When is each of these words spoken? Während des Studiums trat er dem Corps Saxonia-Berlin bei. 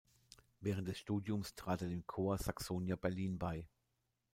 Während 0.61 0.87
des 0.87 0.97
Studiums 0.97 1.53
trat 1.53 1.83
er 1.83 1.87
dem 1.87 2.07
Corps 2.07 2.45
Saxonia-Berlin 2.45 3.37
bei. 3.37 3.67